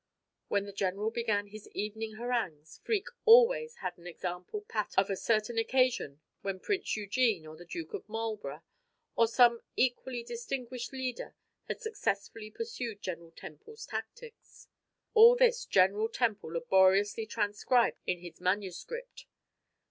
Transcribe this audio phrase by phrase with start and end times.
[0.47, 5.15] When the general began his evening harangues, Freke always had an example pat of a
[5.15, 8.63] certain occasion when Prince Eugene, or the Duke of Marlborough,
[9.15, 11.35] or some equally distinguished leader
[11.65, 14.67] had successfully pursued General Temple's tactics.
[15.13, 19.27] All this General Temple laboriously transcribed in his manuscript.